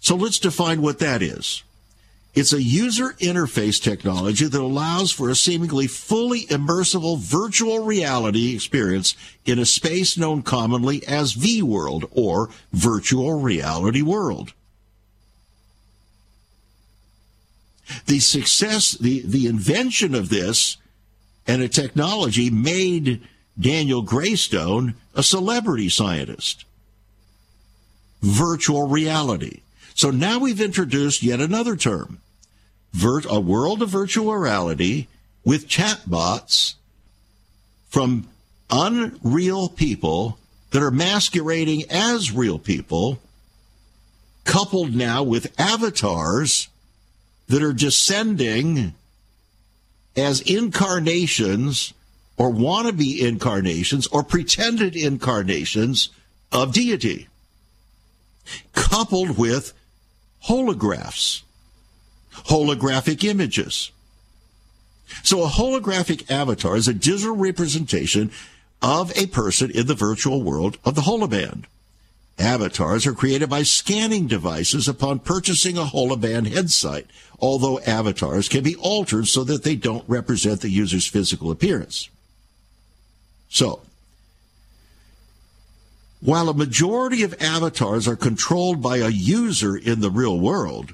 [0.00, 1.62] So let's define what that is.
[2.32, 9.16] It's a user interface technology that allows for a seemingly fully immersive virtual reality experience
[9.44, 14.52] in a space known commonly as V World or Virtual Reality World.
[18.06, 20.76] The success, the, the invention of this
[21.48, 23.26] and a technology made
[23.58, 26.64] Daniel Graystone a celebrity scientist.
[28.22, 29.62] Virtual reality.
[29.94, 32.20] So now we've introduced yet another term,
[33.28, 35.06] a world of virtual reality
[35.44, 36.74] with chatbots
[37.88, 38.28] from
[38.70, 40.38] unreal people
[40.70, 43.18] that are masquerading as real people,
[44.44, 46.68] coupled now with avatars
[47.48, 48.94] that are descending
[50.16, 51.92] as incarnations
[52.36, 56.10] or wannabe incarnations or pretended incarnations
[56.52, 57.28] of deity,
[58.72, 59.72] coupled with
[60.46, 61.42] holographs,
[62.32, 63.90] holographic images.
[65.22, 68.30] So a holographic avatar is a digital representation
[68.80, 71.64] of a person in the virtual world of the holoband.
[72.38, 77.04] Avatars are created by scanning devices upon purchasing a holoband headset,
[77.38, 82.08] although avatars can be altered so that they don't represent the user's physical appearance.
[83.50, 83.82] So,
[86.20, 90.92] while a majority of avatars are controlled by a user in the real world,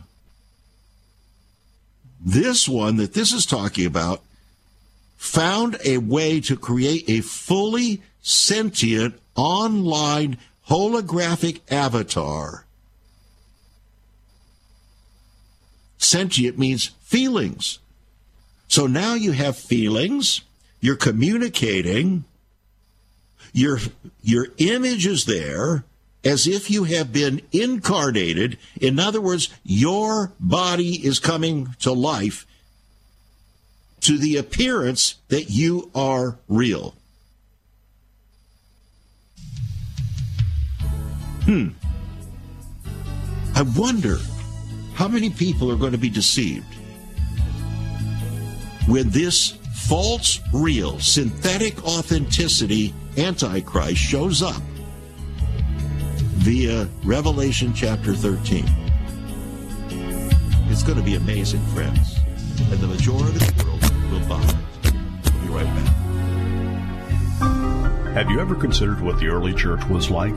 [2.25, 4.23] this one that this is talking about
[5.17, 12.65] found a way to create a fully sentient online holographic avatar.
[15.99, 17.79] Sentient means feelings.
[18.69, 20.43] So now you have feelings,
[20.81, 22.25] you're communicating,
[23.57, 23.79] your
[24.23, 25.85] your image is there
[26.23, 28.59] as if you have been incarnated.
[28.81, 32.47] In other words, your body is coming to life
[34.01, 36.95] to the appearance that you are real.
[41.45, 41.69] Hmm.
[43.55, 44.19] I wonder
[44.95, 46.67] how many people are going to be deceived
[48.87, 49.57] when this
[49.89, 54.61] false, real, synthetic authenticity Antichrist shows up
[56.45, 58.65] via Revelation chapter 13.
[60.69, 62.19] It's going to be amazing, friends.
[62.71, 64.55] And the majority of the world will buy it.
[65.33, 65.95] We'll be right back.
[68.13, 70.37] Have you ever considered what the early church was like?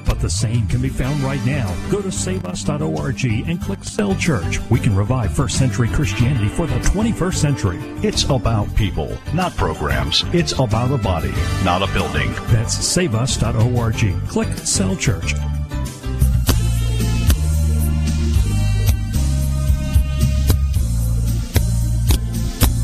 [0.05, 1.73] But the same can be found right now.
[1.89, 4.59] Go to saveus.org and click Cell Church.
[4.69, 7.79] We can revive first century Christianity for the 21st century.
[8.03, 10.23] It's about people, not programs.
[10.33, 11.33] It's about a body,
[11.63, 12.31] not a building.
[12.47, 14.27] That's saveus.org.
[14.27, 15.33] Click Cell Church.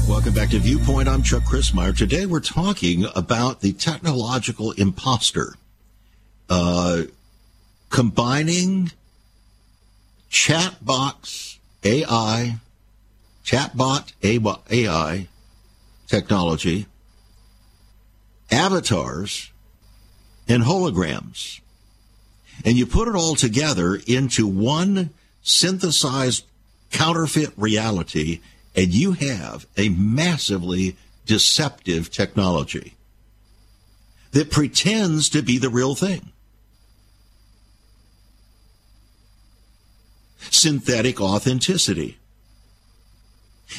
[0.08, 1.08] Welcome back to Viewpoint.
[1.08, 1.96] I'm Chuck Crismier.
[1.96, 5.56] Today we're talking about the technological imposter.
[6.50, 7.04] Uh,
[7.90, 8.92] combining
[10.32, 12.58] chatbox AI,
[13.44, 15.28] chatbot AI
[16.08, 16.86] technology,
[18.50, 19.52] avatars,
[20.48, 21.60] and holograms,
[22.64, 25.10] and you put it all together into one
[25.42, 26.46] synthesized
[26.92, 28.40] counterfeit reality,
[28.76, 30.96] and you have a massively
[31.26, 32.96] deceptive technology
[34.32, 36.32] that pretends to be the real thing.
[40.50, 42.18] Synthetic authenticity.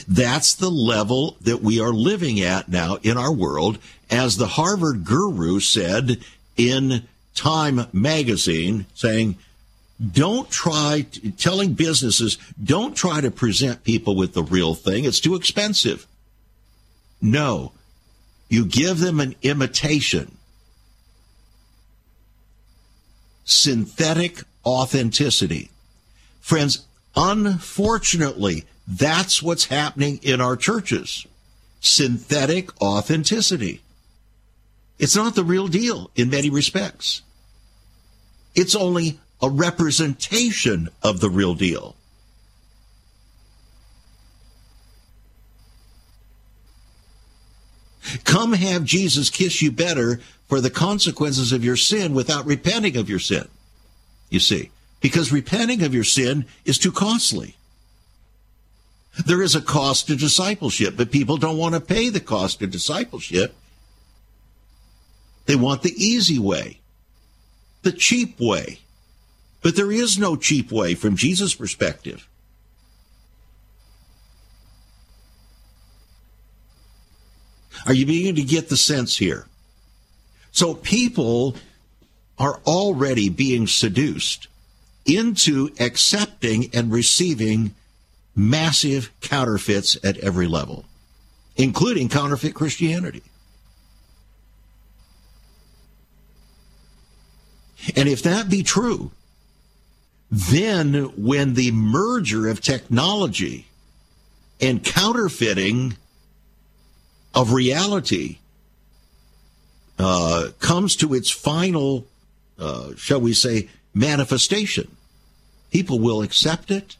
[0.06, 3.78] That's the level that we are living at now in our world.
[4.10, 6.18] As the Harvard guru said
[6.56, 9.36] in Time magazine, saying,
[10.12, 15.04] don't try to, telling businesses, don't try to present people with the real thing.
[15.04, 16.06] It's too expensive.
[17.20, 17.72] No,
[18.48, 20.36] you give them an imitation.
[23.44, 25.70] Synthetic authenticity.
[26.48, 31.26] Friends, unfortunately, that's what's happening in our churches.
[31.80, 33.82] Synthetic authenticity.
[34.98, 37.20] It's not the real deal in many respects.
[38.54, 41.96] It's only a representation of the real deal.
[48.24, 50.18] Come have Jesus kiss you better
[50.48, 53.48] for the consequences of your sin without repenting of your sin.
[54.30, 54.70] You see,
[55.00, 57.56] because repenting of your sin is too costly.
[59.26, 62.70] There is a cost to discipleship, but people don't want to pay the cost of
[62.70, 63.54] discipleship.
[65.46, 66.80] They want the easy way,
[67.82, 68.80] the cheap way.
[69.60, 72.28] But there is no cheap way from Jesus' perspective.
[77.86, 79.46] Are you beginning to get the sense here?
[80.52, 81.56] So people
[82.38, 84.48] are already being seduced
[85.08, 87.74] into accepting and receiving
[88.36, 90.84] massive counterfeits at every level,
[91.56, 93.22] including counterfeit Christianity.
[97.96, 99.10] And if that be true,
[100.30, 103.66] then when the merger of technology
[104.60, 105.96] and counterfeiting
[107.34, 108.38] of reality
[109.98, 112.06] uh, comes to its final,
[112.58, 114.94] uh, shall we say, manifestation,
[115.70, 116.96] people will accept it.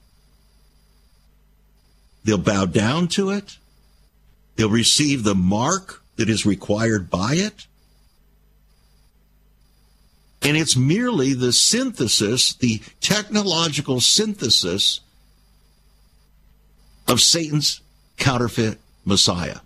[2.25, 3.57] They'll bow down to it.
[4.57, 7.67] They'll receive the mark that is required by it.
[10.43, 15.01] And it's merely the synthesis, the technological synthesis
[17.07, 17.81] of Satan's
[18.19, 19.61] counterfeit Messiah.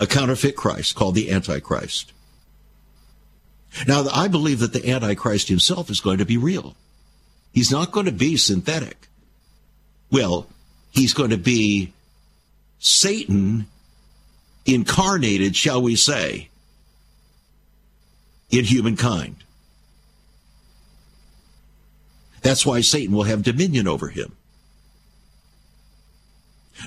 [0.00, 2.12] A counterfeit Christ called the Antichrist.
[3.86, 6.74] Now, I believe that the Antichrist himself is going to be real.
[7.52, 9.08] He's not going to be synthetic.
[10.10, 10.46] Well,
[10.90, 11.92] he's going to be
[12.78, 13.66] Satan
[14.64, 16.48] incarnated, shall we say,
[18.50, 19.36] in humankind.
[22.42, 24.36] That's why Satan will have dominion over him.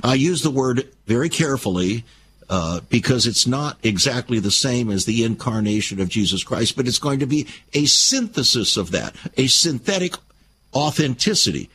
[0.04, 2.06] I use the word very carefully
[2.50, 7.00] uh, because it's not exactly the same as the incarnation of Jesus Christ, but it's
[7.00, 10.16] going to be a synthesis of that, a synthetic
[10.74, 11.70] authenticity,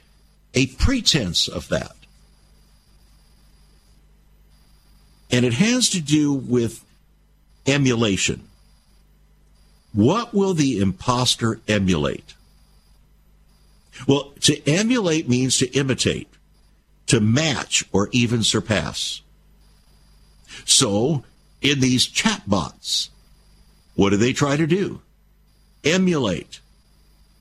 [0.54, 1.92] a pretense of that.
[5.30, 6.84] And it has to do with
[7.66, 8.48] emulation.
[9.92, 12.34] What will the impostor emulate?
[14.06, 16.28] Well, to emulate means to imitate,
[17.06, 19.22] to match, or even surpass.
[20.64, 21.24] So,
[21.62, 23.08] in these chatbots,
[23.94, 25.00] what do they try to do?
[25.82, 26.60] Emulate,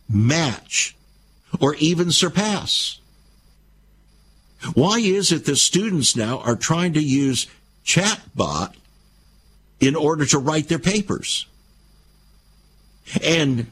[0.09, 0.95] match,
[1.59, 2.99] or even surpass.
[4.73, 7.47] Why is it that students now are trying to use
[7.85, 8.73] chatbot
[9.79, 11.45] in order to write their papers?
[13.23, 13.67] And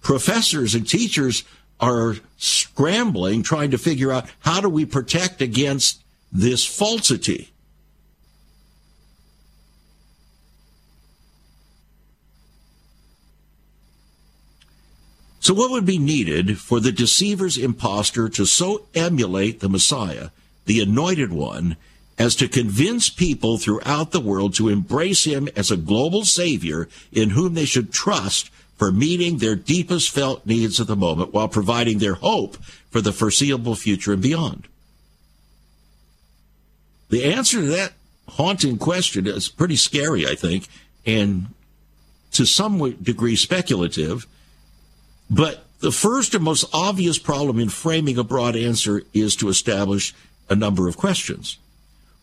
[0.00, 1.42] professors and teachers
[1.80, 6.00] are scrambling, trying to figure out how do we protect against
[6.30, 7.50] this falsity.
[15.48, 20.28] So, what would be needed for the deceiver's impostor to so emulate the Messiah,
[20.66, 21.78] the anointed one,
[22.18, 27.30] as to convince people throughout the world to embrace him as a global savior in
[27.30, 31.96] whom they should trust for meeting their deepest felt needs of the moment while providing
[31.96, 32.58] their hope
[32.90, 34.68] for the foreseeable future and beyond?
[37.08, 37.94] The answer to that
[38.28, 40.68] haunting question is pretty scary, I think,
[41.06, 41.46] and
[42.32, 44.26] to some degree speculative.
[45.30, 50.14] But the first and most obvious problem in framing a broad answer is to establish
[50.48, 51.58] a number of questions.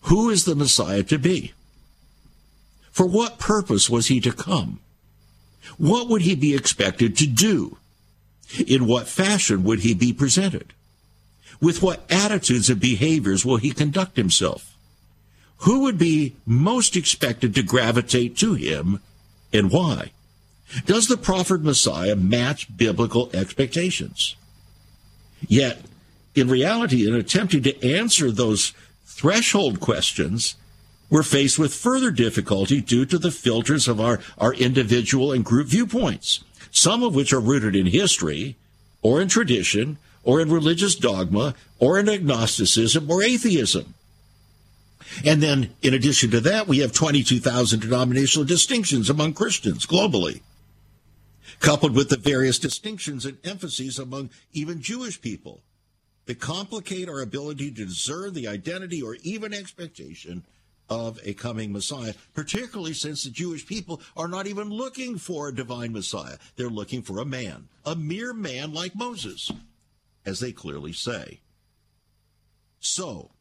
[0.04, 1.54] Who is the Messiah to be?
[2.92, 4.80] For what purpose was he to come?
[5.78, 7.78] What would he be expected to do?
[8.68, 10.74] In what fashion would he be presented?
[11.60, 14.76] With what attitudes and behaviors will he conduct himself?
[15.60, 19.02] Who would be most expected to gravitate to him
[19.52, 20.12] and why?
[20.86, 24.36] Does the proffered Messiah match biblical expectations?
[25.48, 25.82] Yet,
[26.34, 28.74] in reality, in attempting to answer those
[29.06, 30.56] threshold questions,
[31.10, 35.68] we're faced with further difficulty due to the filters of our, our individual and group
[35.68, 38.56] viewpoints, some of which are rooted in history
[39.02, 43.94] or in tradition or in religious dogma or in agnosticism or atheism.
[45.24, 50.42] And then, in addition to that, we have 22,000 denominational distinctions among Christians globally,
[51.60, 55.62] coupled with the various distinctions and emphases among even Jewish people
[56.26, 60.44] that complicate our ability to discern the identity or even expectation
[60.90, 65.56] of a coming Messiah, particularly since the Jewish people are not even looking for a
[65.56, 66.38] divine Messiah.
[66.56, 69.52] They're looking for a man, a mere man like Moses,
[70.26, 71.42] as they clearly say.
[72.80, 73.32] So,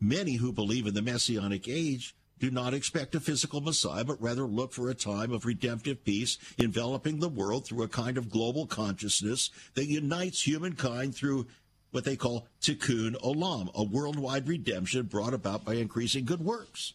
[0.00, 4.44] many who believe in the Messianic age do not expect a physical Messiah, but rather
[4.44, 8.66] look for a time of redemptive peace enveloping the world through a kind of global
[8.66, 11.46] consciousness that unites humankind through
[11.90, 16.92] what they call tikkun olam, a worldwide redemption brought about by increasing good works.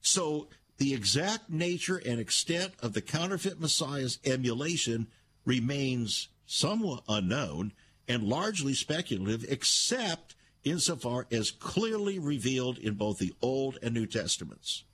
[0.00, 0.48] So
[0.78, 5.08] the exact nature and extent of the counterfeit Messiah's emulation
[5.44, 7.72] remains somewhat unknown
[8.06, 10.34] and largely speculative, except
[10.64, 14.84] insofar as clearly revealed in both the Old and New Testaments.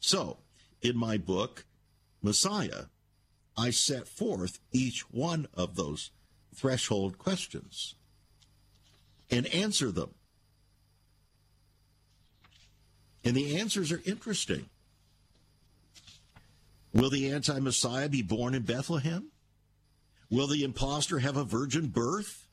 [0.00, 0.38] So,
[0.82, 1.64] in my book,
[2.22, 2.84] Messiah,
[3.56, 6.10] I set forth each one of those
[6.54, 7.94] threshold questions
[9.30, 10.14] and answer them.
[13.24, 14.68] And the answers are interesting.
[16.92, 19.30] Will the anti Messiah be born in Bethlehem?
[20.30, 22.47] Will the impostor have a virgin birth?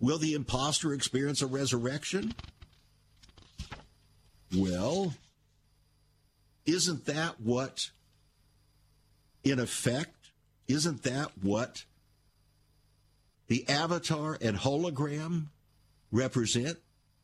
[0.00, 2.34] Will the impostor experience a resurrection?
[4.54, 5.14] Well,
[6.66, 7.90] isn't that what,
[9.44, 10.30] in effect,
[10.68, 11.84] isn't that what
[13.48, 15.46] the avatar and hologram
[16.12, 16.78] represent?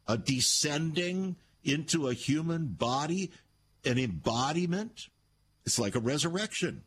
[0.08, 3.32] A descending into a human body,
[3.84, 5.08] an embodiment?
[5.64, 6.82] It's like a resurrection.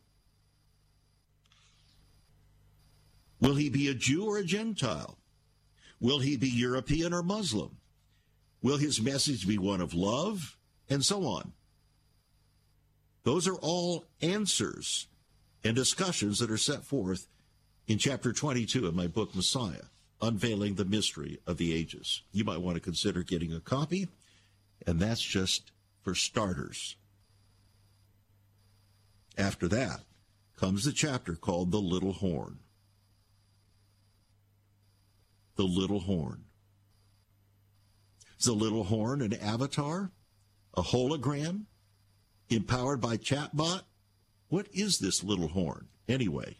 [3.40, 5.19] Will he be a Jew or a Gentile?
[6.00, 7.76] Will he be European or Muslim?
[8.62, 10.56] Will his message be one of love?
[10.88, 11.52] And so on.
[13.22, 15.06] Those are all answers
[15.62, 17.26] and discussions that are set forth
[17.86, 19.84] in chapter 22 of my book, Messiah,
[20.22, 22.22] Unveiling the Mystery of the Ages.
[22.32, 24.08] You might want to consider getting a copy,
[24.86, 25.70] and that's just
[26.02, 26.96] for starters.
[29.36, 30.00] After that
[30.56, 32.58] comes the chapter called The Little Horn
[35.60, 36.44] the little horn.
[38.38, 40.10] Is the little horn an avatar?
[40.72, 41.66] A hologram?
[42.48, 43.82] Empowered by chatbot?
[44.48, 46.56] What is this little horn, anyway?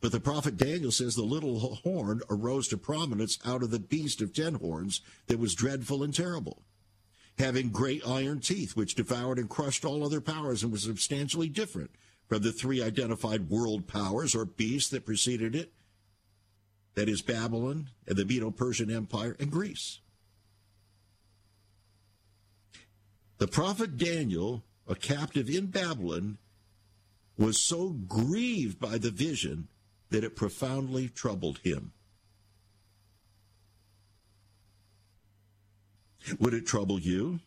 [0.00, 4.22] But the prophet Daniel says the little horn arose to prominence out of the beast
[4.22, 6.62] of ten horns that was dreadful and terrible,
[7.38, 11.90] having great iron teeth, which devoured and crushed all other powers and was substantially different
[12.30, 15.72] from the three identified world powers or beasts that preceded it
[16.94, 19.98] that is, Babylon and the Medo Persian Empire and Greece.
[23.38, 26.38] The prophet Daniel, a captive in Babylon,
[27.36, 29.66] was so grieved by the vision
[30.10, 31.92] that it profoundly troubled him.
[36.38, 37.40] Would it trouble you?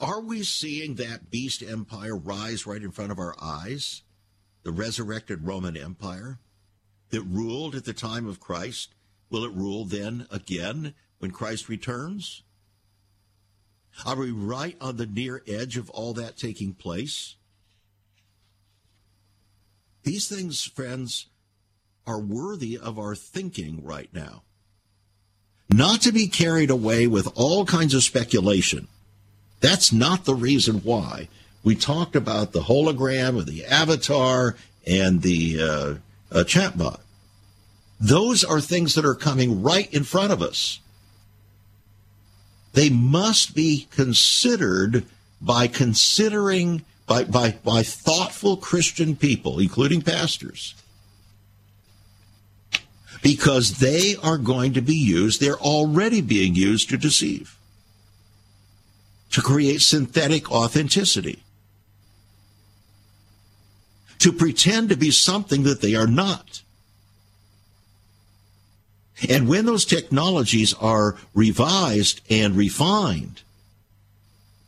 [0.00, 4.02] Are we seeing that beast empire rise right in front of our eyes?
[4.62, 6.38] The resurrected Roman Empire
[7.10, 8.94] that ruled at the time of Christ?
[9.30, 12.42] Will it rule then again when Christ returns?
[14.06, 17.36] Are we right on the near edge of all that taking place?
[20.02, 21.26] These things, friends,
[22.06, 24.42] are worthy of our thinking right now.
[25.68, 28.88] Not to be carried away with all kinds of speculation
[29.60, 31.28] that's not the reason why.
[31.62, 34.56] We talked about the hologram or the avatar
[34.86, 35.94] and the uh,
[36.34, 37.00] uh, chatbot.
[38.00, 40.80] Those are things that are coming right in front of us.
[42.72, 45.04] They must be considered
[45.40, 50.74] by considering by, by, by thoughtful Christian people, including pastors.
[53.22, 57.56] because they are going to be used, they're already being used to deceive,
[59.32, 61.42] to create synthetic authenticity,
[64.18, 66.62] to pretend to be something that they are not.
[69.28, 73.42] And when those technologies are revised and refined,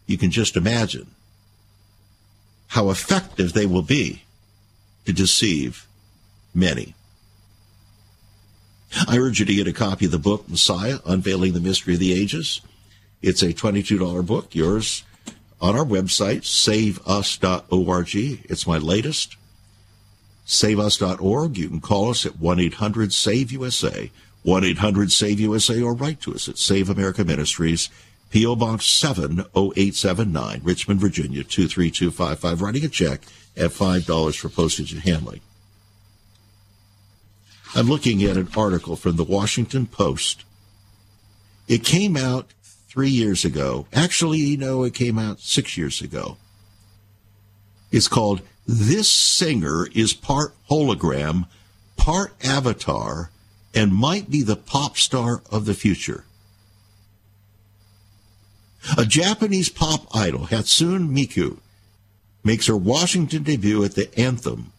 [0.07, 1.07] you can just imagine
[2.69, 4.23] how effective they will be
[5.07, 5.87] to deceive
[6.55, 6.95] many.
[9.09, 12.01] I urge you to get a copy of the book Messiah, Unveiling the Mystery of
[12.01, 12.61] the Ages.
[13.23, 15.05] It's a $22 book, yours
[15.63, 18.15] on our website, saveus.org.
[18.15, 19.37] It's my latest.
[20.45, 21.57] Saveus.org.
[21.57, 24.11] You can call us at 1 800 SAVE USA,
[24.43, 27.89] 1 800 SAVE USA, or write to us at Save America Ministries,
[28.31, 28.57] P.O.
[28.57, 32.61] Box 70879, Richmond, Virginia 23255.
[32.61, 33.21] Writing a check
[33.57, 35.41] at $5 for postage and handling.
[37.75, 40.45] I'm looking at an article from the Washington Post.
[41.69, 42.51] It came out
[42.93, 43.87] three years ago.
[43.95, 46.37] Actually, you know, it came out six years ago.
[47.91, 51.47] It's called This Singer is Part Hologram,
[51.97, 53.31] Part Avatar,
[53.75, 56.25] and Might Be the Pop Star of the Future.
[58.99, 61.61] A Japanese pop idol, Hatsune Miku,
[62.45, 64.71] makes her Washington debut at the Anthem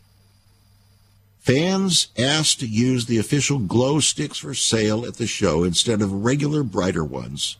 [1.39, 6.23] Fans asked to use the official glow sticks for sale at the show instead of
[6.23, 7.57] regular brighter ones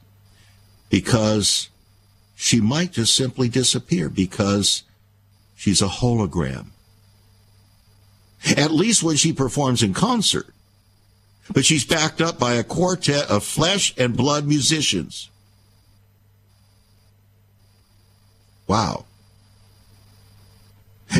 [0.94, 1.70] because
[2.36, 4.84] she might just simply disappear because
[5.56, 6.68] she's a hologram.
[8.56, 10.46] At least when she performs in concert.
[11.52, 15.32] But she's backed up by a quartet of flesh and blood musicians.
[18.68, 19.06] Wow.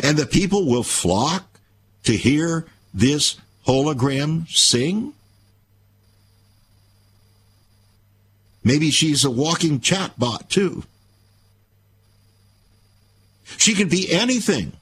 [0.04, 1.58] And the people will flock
[2.04, 2.64] to hear
[2.94, 5.13] this hologram sing?
[8.64, 10.84] Maybe she's a walking chatbot too.
[13.58, 14.72] She can be anything,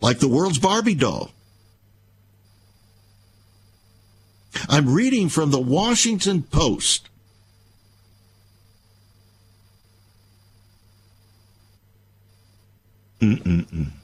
[0.00, 1.30] like the world's Barbie doll.
[4.70, 7.10] I'm reading from the Washington Post.
[13.20, 13.95] Mm-mm-mm.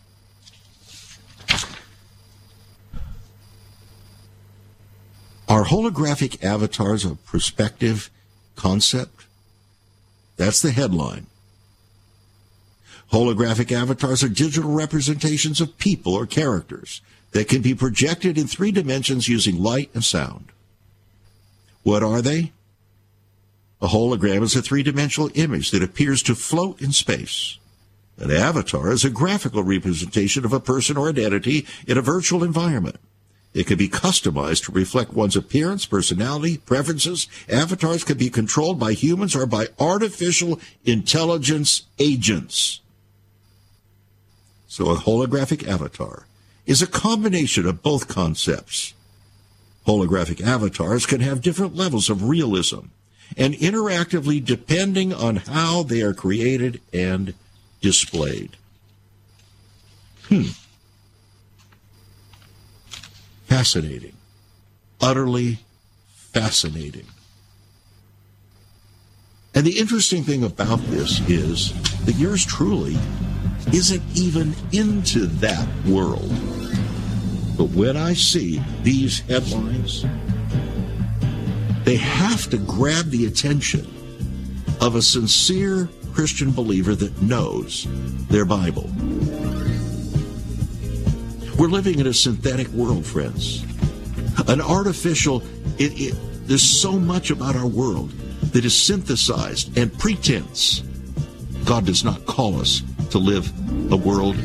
[5.53, 8.09] Are holographic avatars a prospective
[8.57, 9.27] concept?
[10.39, 11.27] That's the headline.
[13.13, 18.73] Holographic avatars are digital representations of people or characters that can be projected in three
[18.73, 20.47] dimensions using light and sound.
[21.83, 22.53] What are they?
[23.83, 27.59] A hologram is a three dimensional image that appears to float in space.
[28.17, 32.97] An avatar is a graphical representation of a person or identity in a virtual environment.
[33.55, 37.29] It can be customized to reflect one's appearance, personality, preferences.
[37.51, 42.81] Avatars can be controlled by humans or by artificial intelligence agents.
[44.69, 46.27] So a holographic avatar
[46.65, 48.95] is a combination of both concepts.
[49.87, 52.87] Holographic avatars can have different levels of realism
[53.37, 57.35] and interactively depending on how they are created and
[57.81, 58.57] displayed.
[60.29, 60.43] Hmm.
[63.53, 64.15] Fascinating.
[65.03, 65.59] Utterly
[66.33, 67.05] fascinating.
[69.55, 71.75] And the interesting thing about this is
[72.07, 72.97] that yours truly
[73.71, 76.31] isn't even into that world.
[77.59, 80.07] But when I see these headlines,
[81.85, 83.87] they have to grab the attention
[84.81, 87.87] of a sincere Christian believer that knows
[88.31, 88.91] their Bible.
[91.63, 93.63] We're living in a synthetic world, friends.
[94.49, 95.45] An artificial,
[95.79, 96.17] it, it,
[96.49, 98.11] there's so much about our world
[98.51, 100.83] that is synthesized and pretense.
[101.65, 103.49] God does not call us to live
[103.93, 104.37] a world,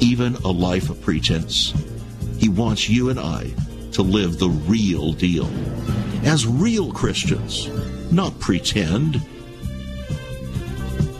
[0.00, 1.72] even a life of pretense.
[2.38, 3.48] He wants you and I
[3.92, 5.48] to live the real deal
[6.24, 7.68] as real Christians,
[8.10, 9.22] not pretend.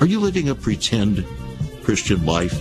[0.01, 1.25] Are you living a pretend
[1.85, 2.61] Christian life?